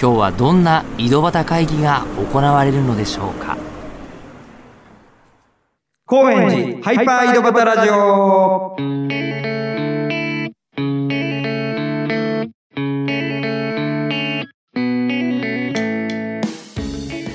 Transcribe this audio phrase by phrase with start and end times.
[0.00, 3.56] 今日はどんな井戸端会議が行われるのでしょうか？
[6.06, 8.76] 高円寺ハイパー井戸端ラジオ。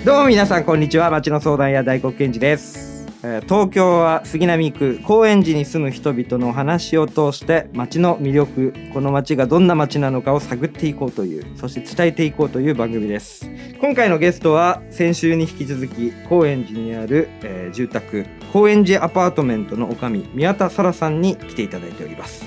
[0.06, 1.10] どうも皆さんこんにちは。
[1.10, 2.99] 町の相談屋大黒賢治です。
[3.22, 13.52] 東京は杉並区高円寺に住む人々の話を通して町の魅力この町がどんな町なのかを探っていこうというそして伝えていこうという番組です。
[13.82, 22.46] 今回のゲストは先週に引き続き高円寺にある、えー住宅高円寺アパートメントの女将宮田沙羅さんに来ていただいております。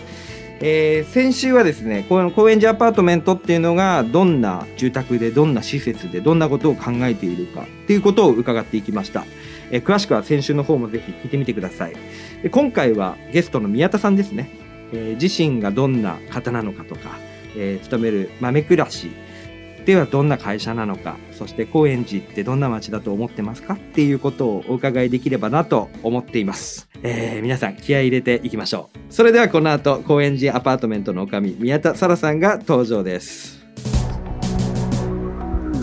[0.60, 9.26] えー先週はですねこの高円寺アパートメントっていうのがどんな住宅でどんな施設でどんなことを考えているかっていうことを伺っていきました、
[9.72, 11.94] えー詳しくは先週の方もぜひ聞いてみてください。
[12.42, 14.50] で今回はゲストの宮田さんですね、
[14.92, 17.16] えー自身がどんな方なのかとか、
[17.56, 19.10] えー勤める豆暮らし
[19.84, 23.74] ではどんな会社なのかそして高円寺ってどんな街だと思ってますか？
[23.74, 28.98] っていうことをお伺いできればなと思っています、えー皆さん気合い入れていきましょう。
[29.12, 33.60] それではこの後高円寺アパートメントの女将宮田沙羅さんが登場です。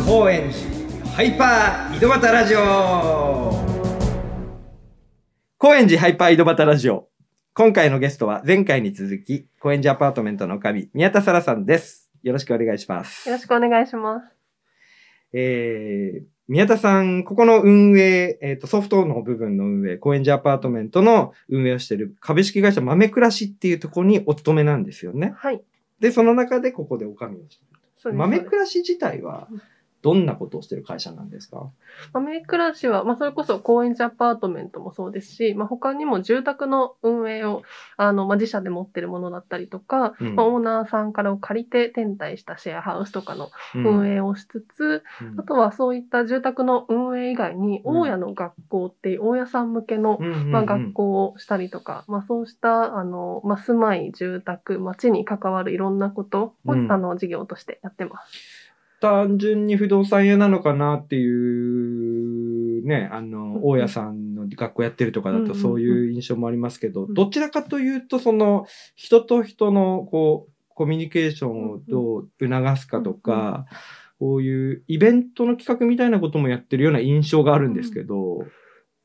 [0.05, 3.58] 高円寺ハイパー井戸端ラジオ。
[5.61, 7.09] 高円寺ハイパー井戸端ラジオ
[7.53, 14.25] 今回のゲストは前回に続き高円寺アパートメントの女将宮田サラさんですよろしくお願いしますよろしくお願いします。
[15.33, 25.33] えー、宮田さん、ここの運営、えっ、と、ソフトの部分の運営、高円寺アパートメントの運営をしている株式会社まめくらしっていうところにお勤めなんですよね。
[25.35, 25.61] はい。
[25.99, 27.79] で、その中でここで女将をしている。
[27.97, 29.61] そうですまめくらし自体はうん、
[30.01, 31.69] どんなことをしている会社なんですか？
[32.13, 37.63] まめくらしは、まあ、それこそ高円寺アパートメントもそうですし、まあ、他にも住宅の運営を、
[37.97, 40.35] あの、まあ、自社で持ってるものだったりとか、うん。
[40.35, 43.85] まあ、オーナーさんからを借りて転退したシェアハウスとかのうん。
[43.85, 45.03] 運営をしつつ、
[45.37, 47.99] あとはそういった住宅の運営以外に、うん。
[47.99, 50.51] 大家の学校っていう大家さん向けの、うんうんうん。
[50.51, 56.89] まあ、学校をしたりとか、まあ、そうした、あの、まあ、住まい、住宅、街に関わるいろんなことを、うん。
[56.89, 58.58] あの、事業としてやってます。
[59.01, 63.61] 単純に不動産屋なのかなっていう、ね、あの、うん。
[63.63, 67.13] 大家さんの学校やってるとかだとそういう印象もありますけど、うん。
[67.13, 68.65] どちらかというと、その、
[68.95, 73.65] 人と人の、こう、コミュニケーションをどう促すかとか、
[74.19, 78.45] こういうイベントの企画みたいなこともやってるような印象があるんですけど、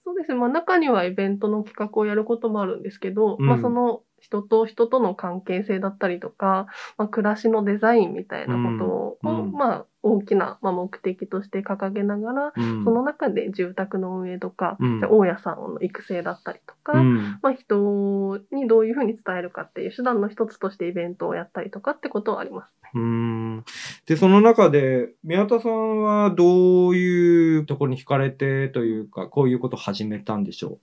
[0.04, 0.36] そうですね。
[0.36, 3.46] まあ中にはイベントの企画をやることもあるんですけど、うん。
[3.46, 9.44] まあその人と人との関係性だったりとか、まあ暮らしのデザインみたいなことを、うん。
[9.44, 9.52] うん。
[9.52, 12.84] まあ大きな、まあ、目的として掲げながら、うん。
[12.84, 15.00] その中で住宅の運営とか、うん。
[15.00, 17.38] じゃあ大家さんの育成だったりとか、うん。
[17.42, 22.90] まあ人にどういうふうに伝えるかっていう手段の一つとしてイベントをやったりとかってことはありますね。
[22.94, 23.64] うん。
[24.06, 30.78] で、その中で、宮田さんはどういうところに惹かれてというか、こういうことを始めたんでしょ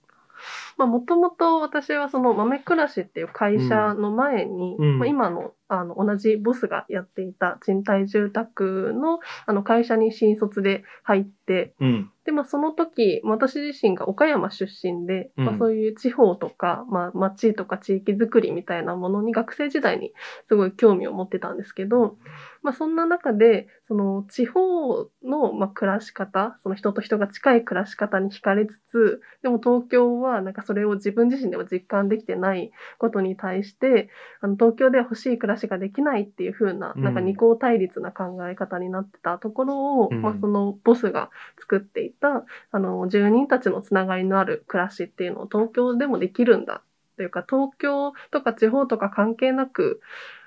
[0.76, 4.98] まあ、もともと私はその豆暮らしっていう会社の前に、うん。
[4.98, 12.10] まあ、今のあの同じボスがやっていた賃貸住宅のあの会社に新卒で入って、ううん。
[12.24, 20.12] で、まあ、その時、私自身が岡山出身で、うんまあ、そういう地方とか、まあ、町とか地域づくりみたいなものに学生時代に
[20.46, 22.16] すごい興味を持ってたんですけど、
[22.62, 34.10] まあ、そんな中で、その地方の、まあ、暮らし方、その人と人が近い暮らし方に惹かれつつ、でも東京はなんかそれを自分自身では実感できてないことに対して、
[34.40, 37.02] あの東京では欲しい暮らしができないっていう風な、うん。
[37.02, 40.22] なんか二項対立な考え方になってたところを、うん。
[40.22, 46.82] まあ、そのボスが作っていた、あの、住人たちのつながりのある暮らしっていうのを東京でもできるんだ
[47.16, 50.00] というか、東京とか地方とか関係なく、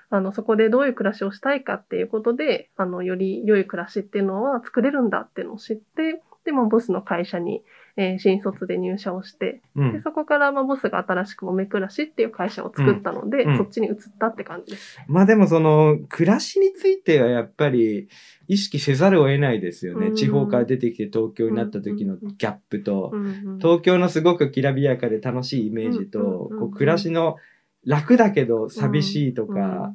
[0.08, 7.62] あの、そこでどういう暮らしをしたいかっていうことで、あの、より良い暮らしっていうのは作れるんだっていうのを知って、で、まあ、ボスの会社に、
[7.98, 10.02] えー新卒で入社をして、で、うん。
[10.02, 13.50] そこから、まあ、ボスが新しくもめ暮らしっていう会社を作ったので、うん。
[13.50, 14.98] うんそっちに移ったって感じです。
[15.08, 18.08] まあでもその、暮らしについてはやっぱり
[18.48, 20.08] 意識せざるを得ないですよね。
[20.08, 20.14] うん。
[20.14, 23.12] 地方から出てきて東京になった時のギャップと、
[23.60, 27.36] 東京のすごくきらびやかで楽しいイメージと、こう暮らしの
[27.84, 29.94] 楽だけど寂しいとか、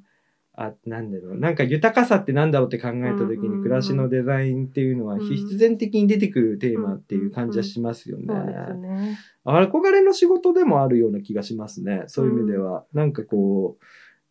[0.64, 1.38] あ、なんだろう。
[1.38, 8.34] なんか豊かさってなんだろうって考えた時うんうんうんに暮らしのデザインっていうのはうん必然的に出てくるテーマっていう感じはしますよね。
[9.46, 12.04] 憧れの仕事でもあるような気がしますね。
[12.08, 12.86] そういう意味では。
[12.94, 13.84] なんかこう、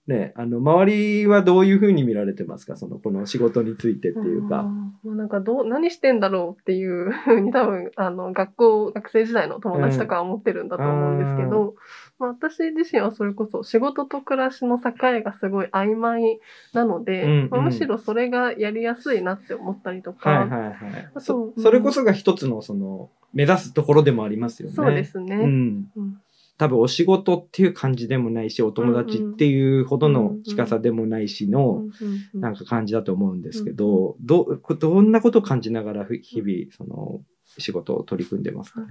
[0.06, 2.76] ね、あの、周りはどういうふうに見られてますか？
[2.76, 4.62] その、この仕事についてっていうか。
[4.62, 11.74] んもうなんかどう、何してんだろうっていうふうに多分、あの、学校、学生時代の友達とかは思ってるんだと思うんですけど、
[12.20, 14.92] まあ、私自身はそれこそ仕事と暮らしの境
[15.24, 16.38] がすごい曖昧
[16.74, 21.10] なので、うんうんまあ、むしろそれがやりやすいなって思ったりとか、はいはいはい。
[21.14, 24.74] あそれこそが一つの、その、目指すところでもありますよね。
[24.74, 25.36] そうですね。
[25.36, 25.90] うん。
[25.96, 26.20] うん
[26.60, 31.84] 多分お仕事っていう感じでもないし、お友達っていうほどの近さでもないしうの、
[32.34, 37.22] なんか感じだと思うんですけど、どう、どんなことを感じながらふ日々、その、
[37.58, 38.86] 仕事を取り組んでますかね。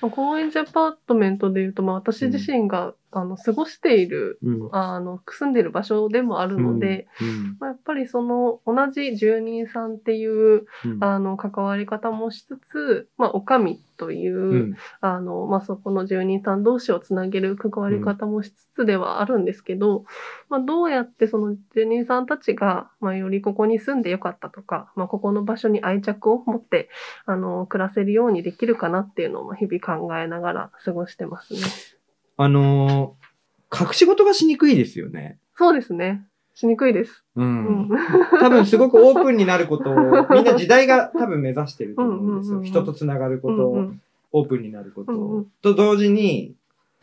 [0.00, 4.68] まあ高円寺アパートメントでいうと、まあ、私自身が、あの過ごしているうん。
[4.72, 11.02] あの住んでいる場所でもあるので、うん、まあ、やっぱりその同じ住人さんっていううん。
[11.02, 14.76] あの関わり方もしつつ、まあ、おかみという、うん。
[15.00, 20.04] あのまあ、そこの住人さん同士をつなげる関わり方もしつつではあるんですけど、
[20.50, 26.90] まあ、どうやってその住人さんたちが、まあ、よりここに住んでよかったとか、まあ、ここの場所に愛着を持って
[27.24, 31.95] あの暮らせるようにできるかなっていうのをまあ日々考えながら過ごしてますね。
[32.36, 33.26] あのー
[33.68, 35.38] 隠し事がしにくいですよね。
[35.56, 36.24] そうですね。
[36.54, 37.24] しにくいです。
[37.34, 37.42] う。
[37.42, 37.90] うんん。
[38.40, 39.94] 多分すごくオープンになることを、
[40.32, 42.58] みんな時代が多分目指してると思うんですよ。
[42.58, 44.00] うんうんうんうん人とつながることを、うんうん
[44.32, 45.46] オープンになることをうんうん。
[45.62, 46.56] と同時に、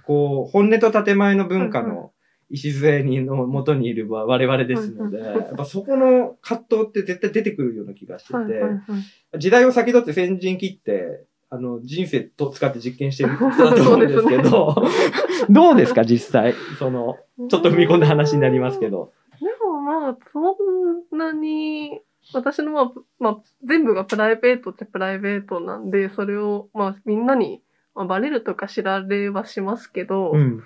[0.06, 2.12] こう、本音と建前の文化うんの
[2.52, 14.76] 礎にの元にいる我々ですので、やっぱそこの葛藤って絶対出てくるような気がしてて、時代を先取って先陣切って、あの、人生と使って実験してる人だと思うんですけど、
[15.52, 16.56] どうですか、実際？
[16.80, 17.18] その、
[17.48, 19.12] ちょっと踏み込んだ話になりますけど。
[19.40, 22.02] でもまあ、そんなに、
[22.34, 27.62] 私のまあ、まあ、全部がプライベートっちゃプライベートなんで、それをまあ、みんなに、
[27.94, 30.64] まあ、バレるとか知られはしますけど、うん。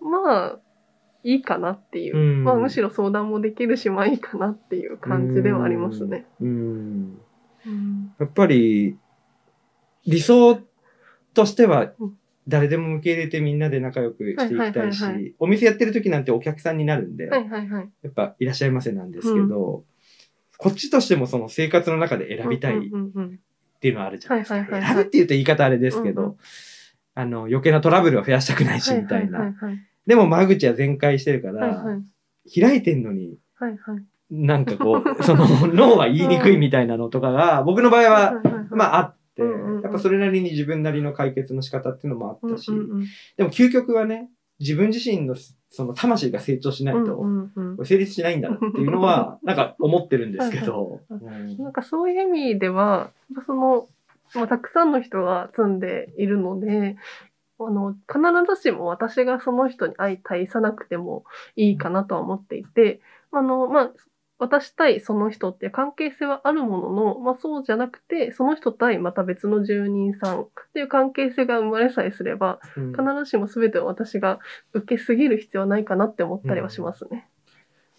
[0.00, 0.58] まあ、
[1.22, 2.16] いいかなっていう。
[2.16, 6.26] うんまあ、むしろ相談もできるし、まあいいかなっていう感じではありますね。
[6.40, 7.18] うん。
[7.66, 8.14] うん。
[8.18, 8.96] やっぱり、
[10.06, 10.60] 理想
[11.34, 17.90] としてはうん、誰でも受け入れてみんなで仲良くしていきたいし、お店やってる時なんてお客さんになるんで、はいはいはい。
[18.02, 19.84] やっぱいらっしゃいませなんですけど、
[20.58, 23.40] こっちとしてもその生活の中で選びたいっうんうんうん
[23.80, 24.80] ていうのはあるじゃないですか。
[24.80, 26.36] 選ぶって言うと言い方あれですけど、うんうん。
[27.14, 29.54] あの、余計なトラブルは増やしたくないし、みたいな。
[30.06, 32.00] でも間口は全開してるから、はいは
[32.46, 32.60] い。
[32.60, 34.04] 開いてんのに、はいはい。
[34.30, 39.82] なんかこう、その、 ノーは言いにくいみたいなのとかが、僕の場合は、まああって、うんうんうん。
[39.82, 43.06] やっぱそれなりに自分なりの解決の仕方っていうのもあったし、うんうんうん。
[43.36, 44.28] でも究極はね、
[44.60, 45.34] 自分自身の
[45.68, 47.24] その魂が成長しないと、
[47.84, 51.00] 成立しないんだなっていうのは、 なんか思ってるんですけど。
[51.08, 53.10] はいなんかそういう意味では、
[53.44, 53.88] その、
[54.34, 56.96] まあ、たくさんの人が住んでいるので、
[57.58, 58.20] あの、必
[58.54, 61.24] ずしも私がその人に相対さなくても
[61.56, 63.00] いいかなとは思っていて、
[63.32, 63.92] あの、まあ、
[64.38, 72.92] 私対その人って関係性はあるものの、まあそうじゃなくて、その人対また別の住人さんっていう関係性が生まれさえすれば、うん。
[72.92, 74.40] 必ずしも全てを私が
[74.72, 77.28] 受けすぎる必要はないかなって思ったりはしますね。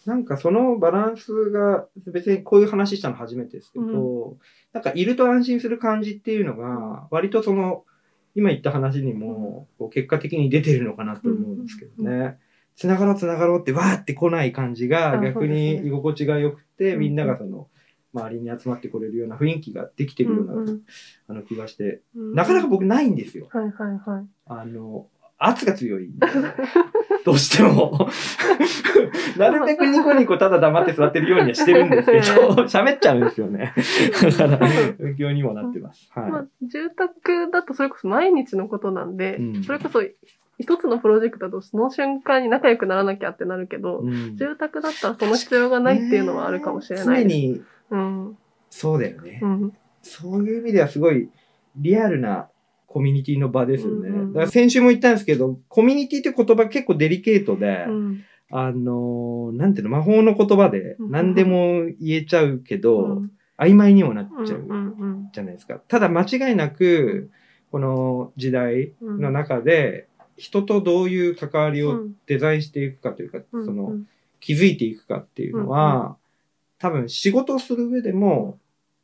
[0.04, 4.36] なんかそのバランスが、別にこういう話したの初めてですけど、
[4.72, 7.84] なんかいると安心する感じっていうのが、割とその、
[8.36, 12.38] 今言った話にも、結果的に出てるのかなと思うんですけどね。
[12.76, 17.68] つながろうつながろうってわーって来ない感じがあ逆に居心地が良くて、うんみんながその、
[18.14, 20.72] 周りに集まってこれるような雰囲気ができてるような、
[21.28, 23.48] あの気がして、うんなかなか僕ないんですよ。
[23.50, 23.72] はいはい
[24.10, 24.26] はい。
[24.46, 25.06] あの、
[25.38, 26.10] 圧が強い。
[27.24, 28.08] どうしても。
[29.36, 33.74] なるべくニコニコただ黙って座ってるようにはしてるんですけど、 喋っちゃうんですよね。
[34.38, 34.68] だから、
[34.98, 36.10] 勉強にもなってます。
[36.14, 40.02] まはあ、住宅だとそれこそ毎日のことなんで、うんそれこそ
[40.58, 44.06] 一つのプロジェクトだとその瞬間に仲良くならなきゃってなるけど、い。
[44.06, 47.22] うん住宅だったらその必要がないっていうのはあるかもしれない。
[47.22, 48.38] 常に、うん。
[48.70, 49.46] そうだよねう。
[49.46, 49.72] ん。
[50.02, 51.28] そういう意味ではすごい
[51.76, 52.48] リアルな
[52.86, 54.08] コミュニティの場ですよね。
[54.08, 58.24] うんうんだから先週も言ったんですけど、コミュニティって言葉結構デリケートで、うん。
[58.50, 64.66] あのーなんていうの、魔法の言葉でうん何でも言えちゃうけど、うん曖昧にもなっちゃう。
[65.32, 65.80] じゃないですか。
[65.88, 67.30] ただ間違いなく、
[67.72, 70.05] この時代うんの中で、
[70.36, 72.14] 人とどういう関わりをうん。
[72.26, 73.96] デザインしていくかというか、うんその、
[74.40, 76.16] 気づいていくかっていうのは、
[76.78, 78.58] 多分仕事をする上でも、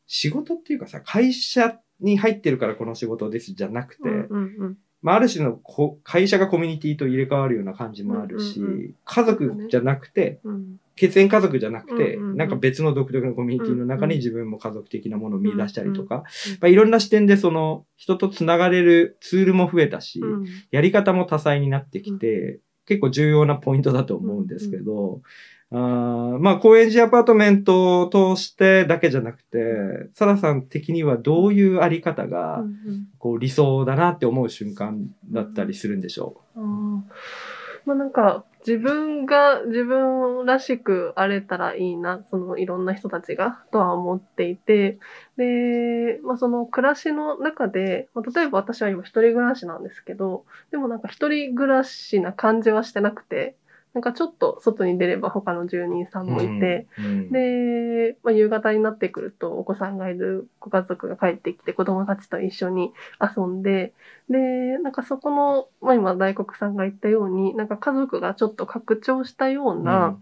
[0.07, 4.79] 仕事っていうかさ、会社に入ってるからこの仕事ですじゃなくて、うんうんうん。
[5.01, 12.37] まあ、ある種のこ会社がコミュニティと入れ替わるような感じもあるし、うんうんう家族じゃなくて、うん血縁家族じゃなくて、うんうんうん。
[12.37, 16.29] なんか別の独特のコミュニティの中に自分も家族的なものを見出したりとか、うんうんま
[16.63, 20.47] あ、いろんな視点でその人とつながれるツールも増えたし、うん。
[20.71, 25.21] やり方も多彩になってきて、結構重要なポイントだと思うんですけど、
[25.75, 33.07] あーまあ、高円寺アパートメントを通してだけじゃなくて、サラさん的にはどういうあり方が、うんうん。
[33.19, 36.63] こう理想だなって思う瞬間だったりするんでしょあー。
[37.87, 44.99] まあなんか自分が自分らしくあれたらいいな、そのいろんな人たちがとは思っていて、
[45.37, 53.57] で、まあその暮らしの中で、まあ、例えば私は今一人暮らしなんですけど、でもなんか一人暮らしな感じはしてなくて、
[53.95, 56.31] なんかちょっと外に出れば他の住人さんう。
[56.31, 63.93] もいて、うん、で、まあ、夕方になってくるとお子さんがいるご家族が帰ってきて子供たちと一緒に遊んで、
[64.31, 70.19] で、なんかそこの、まあ、今大黒さんが言ったように、なんか家族がちょっと拡張したような、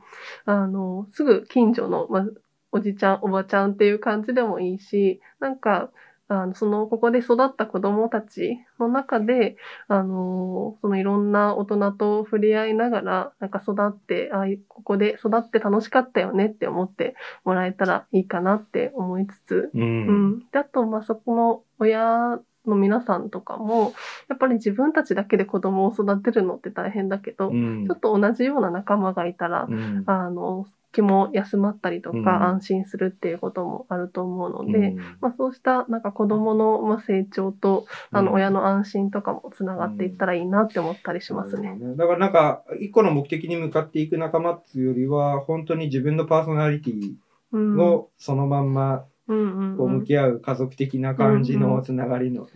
[0.46, 2.26] あの、すぐ近所の、まあ、
[2.72, 5.90] おじちゃん、おばちゃんっていう感じでもいいし、なんか、
[6.30, 9.56] あの、その、ここで育った子供たちの中で、
[9.88, 19.80] あの、そのいろんな大人と触れ合いながら、なんか育って、あここで育って楽しかったよねって思ってもらえたらいいかなって思いつつ、うん。
[19.82, 20.38] ううんん。
[20.52, 23.92] で、あと、まあ、そこの親の皆さんとかも、
[24.28, 41.78] やっぱり自分たちだけで子供を育てるのって大変だけど、うんちょっと同じような仲間がいたら、うんあの、気も休まったりとか、うん安心するっていうこともあると思うので、うんまあそうしたなんか子供のまあ成長と、あの親の安心とかもつながっていったらいいなって思ったりしますね。
[41.96, 47.14] だからなんか、一個の目的に向かっていく仲間っていうよりは、本当に自分のパーソナリティ
[47.52, 47.78] うん。
[47.78, 52.48] をそのまんまこう向き合う家族的な感じのつながりの、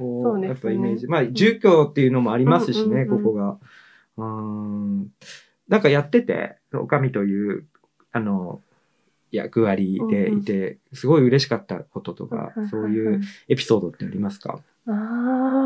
[0.42, 1.06] やっぱイメージ。
[1.06, 3.58] まあ、住居っていうのもありますしね、ここが。
[4.16, 5.08] うーん。
[5.68, 7.66] なんかやってて、おかみという、
[8.14, 8.62] あの、
[9.32, 14.60] 役割でいて、すごい嬉しかったこととか、そういうエピソードってありますか？
[14.86, 15.63] ああ。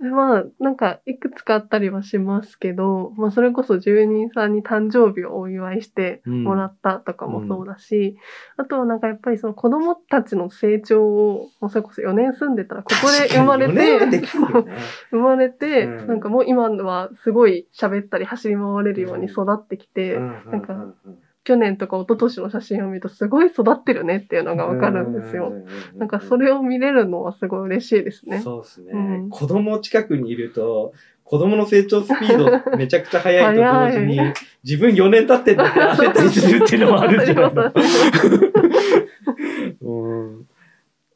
[0.00, 8.16] でまあ、なんか、いくつかあったりはしますけど、まあ、それこそ住人さんに誕生日をお祝いしてもらったとかもそうだし、
[8.56, 14.22] あとはなんかやっぱりその子供たちの成長を、もうそれこそ4年住んでたら、ここで生まれて、ね。
[15.10, 16.06] 生まれて、うん。
[16.06, 20.94] なんかもう今はすごい喋ったり走り回れるように育ってきて、なんか
[21.48, 25.50] 去年とか一昨年の写真を見るとすごい育ってるねっていうのがわかるんですよ。
[25.96, 28.42] なんかそれを見れるのはすごい嬉しいですね。
[28.42, 29.30] そうですね、うん。
[29.30, 30.92] 子供近くにいると、
[31.24, 37.24] 子供の成長スピード めちゃくちゃ速いと同時に速、自分4年経ってんだって焦ったりするっていうのもあるん。
[37.24, 37.52] じゃ ん。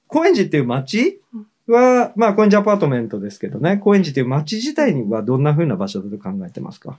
[0.06, 1.20] 高円寺っていう街？
[1.66, 6.98] は、まあ、高円寺アパートメントですけどね、高円寺っていう街自体にはどんな風な場所だと考えてますか？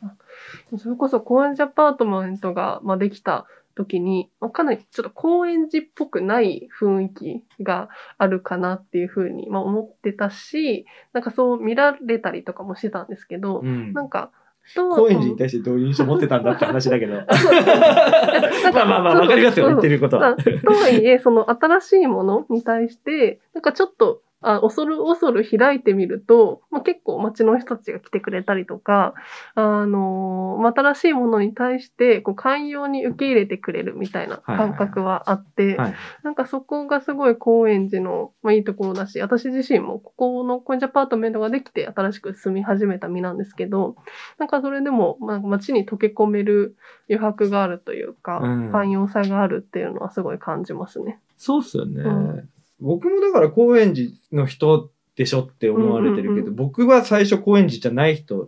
[0.78, 13.94] それこそ高円寺アパートメントが、まあ、できた時に、まあ、かなりちょっと高円寺っぽくない雰囲気があるかなっていうふうに、まあ、思ってたし、なんかそう見られたりとかもしてたんですけど、うん。
[13.94, 14.32] なんか、
[14.76, 17.16] 高円寺に対してどういう印象持ってたんだって話だけど。
[18.74, 20.36] まあまあまあ、わかりますよ、言ってることは。
[20.36, 29.14] とはいえ、その新しいものに対して、なんかちょっと、あ恐る恐る開いてみると、まあ、結構街の人たちが来てくれたりとか、
[29.56, 35.96] あのまあ新しいものに対して、こう、寛容に受け入れてくれるみたいな感覚はあって、はい。
[36.24, 43.96] なんかそこがすごい高円寺の、まあ、いいところだし、私自身もここの高円寺アパートメントができて新しく住み始めた身なんですけど、
[44.38, 46.76] なんかそれでも、まあ、街に溶け込める
[47.10, 51.20] 余白があるというか、うん寛容さがあるっていうのはすごい感じますね。
[51.38, 52.02] そうっすよね。
[52.02, 52.50] うん
[52.84, 58.48] 僕もだから高円寺の人でしょって思われてるけど、僕は最初高円寺じゃない人、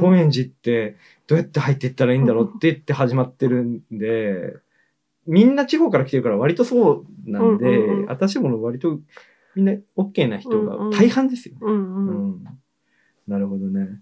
[0.00, 0.96] 高円寺って
[1.26, 4.54] どうやって入っていったらいいんだろうって言って始まってるんで、
[5.26, 9.00] みんな地方から来てるから割とそうなんで、私も割と
[9.56, 11.54] みんな OK な人が大半ですよ。
[11.56, 12.56] ね。
[13.26, 14.00] なるほどね。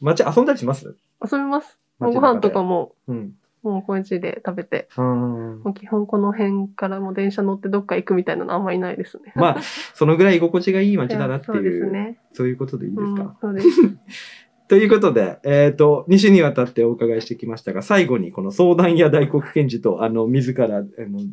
[0.00, 0.96] 街遊んだりします？
[1.22, 1.78] 遊びます。
[1.98, 3.34] ご飯とかも、うん。
[3.62, 9.32] もう高円寺で食べて、うんもう基本この辺からもう電車乗ってどっか行くみたいなのあんまりないですね。
[9.34, 9.62] まあ、
[9.94, 12.18] そのぐらい居心地がいい街だなってそうですいう、ね。
[12.32, 13.68] そういうことでいいですか、うん、そうです。
[14.70, 20.86] ということで、えっ、と、2週にわたってお伺いしてきましたが、最後にこの相談や大黒賢治と、あの、自ら、あの、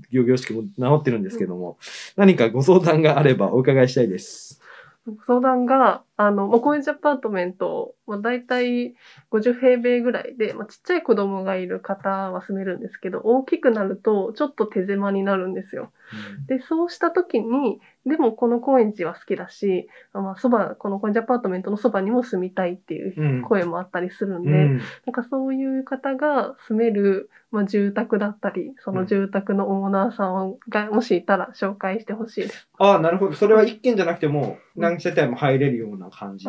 [0.10, 1.78] 行々しくも名乗ってるんですけども、
[2.16, 4.60] 何かご相談があればお伺いしたいです。
[5.28, 8.96] 相談が、あの、まあ、高円寺アパートメント、まあ、大体
[9.32, 15.92] 50平米ぐらいで、まあ、ちっちゃい子供がいる方は住めるんですけど、大きくなるとちょっと手狭になるんですよ。
[16.48, 32.68] で、そうした時に、でもこの高円寺は好きだし、あまあ、そば、この高円寺アパートメントのそばにも住みたいっていう声もあったりするんで、うんなんかそういう方が住める、まあ、住宅だったり、その住宅のオーナーさんがもしいたら紹介してほしいです。
[32.78, 33.34] ああ、なるほど。
[33.34, 36.48] それは一軒じゃなくても、何世帯も入れるような感じ。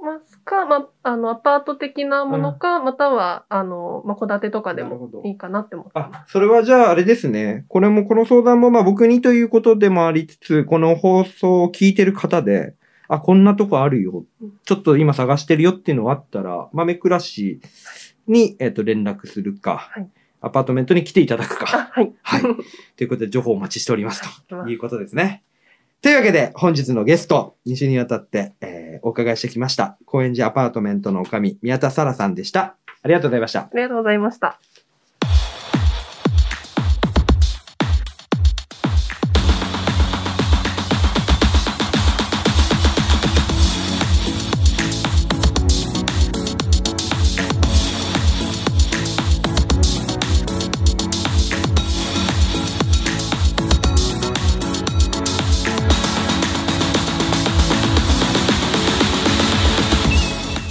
[0.00, 7.64] ますか、まあ、あの、アパート的なものか、または、あの、まあ、戸建てとかでもいいかなって思ってまあ、それはじゃああれですね。
[7.68, 12.74] これも、この相談もまあ僕にということでもありつつ、この放送を聞いてる方で、
[13.08, 14.52] あ、こんなとこあるようん。
[14.64, 17.60] ちょっと今探してるよっていうのがあったら、豆倉市
[18.26, 21.66] に、えっ、と、連絡するか、はいアパートメントに来ていただくか。
[21.66, 22.12] はい。
[22.22, 22.42] はい。
[22.96, 25.42] ということで、情報をお待ちしておりますはということですね。
[26.00, 29.98] というわけで、本日のゲスト、2週にわたって、えー、お伺いしてきました。
[30.06, 32.76] 高円寺アパートメントの女将、宮田沙羅さんでした。
[33.02, 33.60] ありがとうございました。
[33.60, 34.60] ありがとうございました。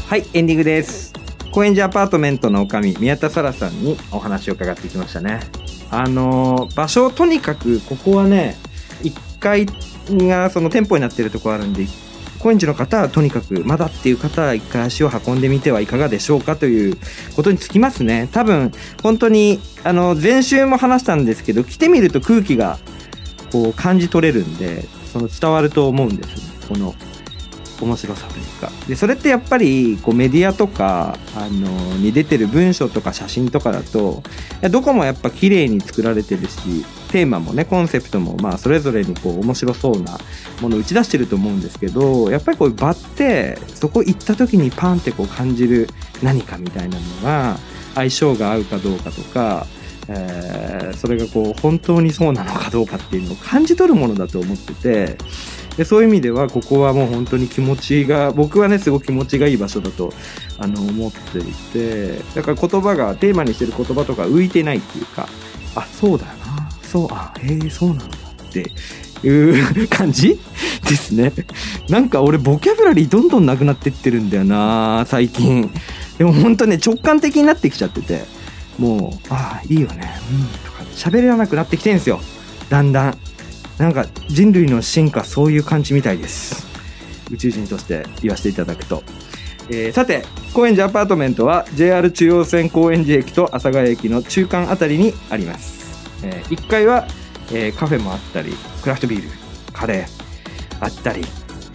[0.08, 1.12] はい、エンディングです。
[1.52, 5.42] 高円寺アパートメントの女将、宮田沙羅さんにお話を伺ってきましたね。
[5.92, 8.56] あのー場所、とにかく、ここはね、
[9.04, 9.66] 1階
[10.26, 11.88] がその店舗になってるとこあるんで、
[12.40, 16.98] 高円寺の方はとにかく、まだっていう方は一回足を運んでみてはいかがでしょうかという
[17.36, 18.30] ことにつきますね。
[18.32, 18.72] 多分、
[19.04, 22.80] 本当に、あの、前週も話したんですけど、来てみると空気が、
[23.52, 26.44] こう、感じ取れるんで、その伝わると思うんですよね。
[26.70, 26.96] この、
[27.82, 28.72] 面白さというか。
[28.88, 34.24] でそれってやっぱりこうメディアとかあのに出てる文章とか写真とかだと
[34.72, 40.18] どこもやっぱ綺麗に作られてるしテーマもねコンセプトもまあそれぞれにこう面白そうな
[40.62, 45.90] ものを打ち出してると思うんですけどやっぱりこういう場ってそこ行った時にパンってこう感じる
[46.24, 47.58] 何かみたいなのが
[47.96, 49.68] 相性が合うかどうかとか
[50.10, 55.18] えーそれがこう本当にそうなのかどうかっていうのを感じ取るものだと思ってて
[55.78, 60.12] でそういう意味ではここはもう本当に気持ちが僕はねすごく気持ちがいい場所だと
[60.58, 65.28] あの思っていてだから言葉がテーマにしてる言葉とか浮いてないっていうか
[65.76, 68.72] あそうだよなそうあへえそうなんだって
[69.24, 70.40] いう感じ
[70.88, 71.34] ですね。
[71.90, 75.70] なんか俺ボキャブラリーどんどんなくなってってるんだよな最近。
[76.18, 78.24] でも本当ね直感的になってきちゃってて
[78.80, 82.22] もうあいいよねうんとか喋れなくなってきてんですよ。
[82.70, 83.18] だんだん。
[83.78, 86.68] なんか人類の進化そういう感じみたいです。
[87.32, 89.04] 宇宙人として言わせていただくと、
[89.70, 97.06] えーさて高円寺アパートメントは JR 中央線高円寺駅と阿佐ヶ谷駅の中間あたりにあります、え1階は、
[97.52, 99.30] えーカフェもあったりクラフトビール
[99.74, 101.22] カレーあったり、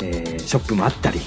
[0.02, 1.20] えーショップもあったり、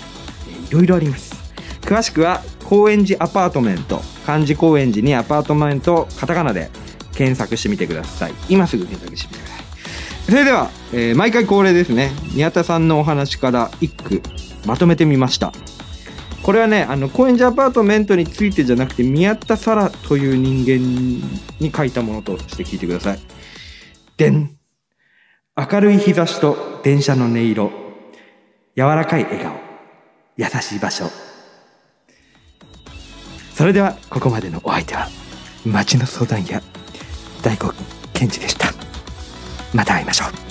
[0.49, 1.35] えーいろいろあります。
[1.81, 6.71] 詳しくは高円寺アパートメント漢字高円寺にアパートメントカタカナで
[7.13, 8.33] 検索してみてください。
[8.49, 9.54] 今すぐ検索してみてください。
[10.25, 12.11] それでは、えー毎回恒例ですね。
[12.33, 14.21] 宮田さんのお話から一句
[14.65, 15.53] まとめてみました。
[16.41, 21.21] これはねあの高円寺アパートメントについてじゃなくて宮田沙羅という人間
[21.59, 23.19] に書いたものとして聞いてください。
[24.17, 24.57] でん
[25.55, 27.71] 明るい日差しと電車の音色。
[28.75, 29.55] 柔らかい笑顔。
[30.37, 31.05] 優しい場所。
[33.53, 35.07] それではここまでのお相手は
[35.65, 36.61] 町の相談屋
[37.41, 37.73] 大悟
[38.13, 38.84] 健二でした。
[39.75, 40.44] また会いましょう。